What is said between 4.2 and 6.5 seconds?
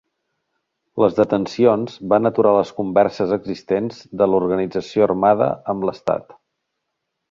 de l'organització armada amb l'Estat.